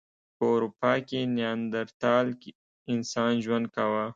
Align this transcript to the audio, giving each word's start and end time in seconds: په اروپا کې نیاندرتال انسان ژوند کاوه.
په 0.37 0.43
اروپا 0.53 0.93
کې 1.07 1.19
نیاندرتال 1.35 2.27
انسان 2.93 3.33
ژوند 3.43 3.65
کاوه. 3.75 4.05